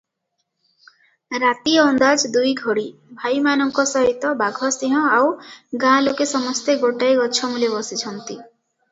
ରାତି 1.41 1.73
ଅନ୍ଦାଜ 1.81 2.29
ଦୁଇଘଡ଼ି, 2.37 2.85
ଭାଇମାନଙ୍କ 3.23 3.85
ସହିତ 3.89 4.31
ବାଘସିଂହ 4.39 5.03
ଆଉ 5.17 5.27
ଗାଁଲୋକେ 5.83 6.27
ସମସ୍ତେ 6.31 6.77
ଗୋଟାଏ 6.87 7.19
ଗଛମୂଳେ 7.21 7.71
ବସିଛନ୍ତି। 7.75 8.39